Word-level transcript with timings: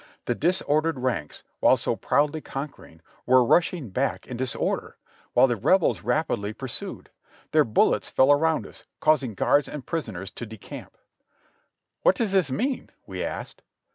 The 0.25 0.33
disordered 0.33 0.97
ranks, 0.97 1.43
while 1.59 1.77
so 1.77 1.95
proudly 1.95 2.41
conquer 2.41 2.85
ing, 2.85 3.03
were 3.27 3.45
rushing 3.45 3.91
back 3.91 4.25
in 4.25 4.35
disorder, 4.35 4.97
wdiile 5.37 5.47
the 5.49 5.55
Rebels 5.55 6.01
rapidly 6.01 6.53
pur 6.53 6.67
sued; 6.67 7.11
their 7.51 7.63
bullets 7.63 8.09
fell 8.09 8.31
around 8.31 8.65
us, 8.65 8.83
causing 8.99 9.35
guards 9.35 9.69
and 9.69 9.85
prisoners 9.85 10.31
to 10.31 10.47
decamp. 10.47 10.95
"What 12.01 12.15
does 12.15 12.31
this 12.31 12.49
mean?" 12.49 12.89
we 13.05 13.23
asked. 13.23 13.61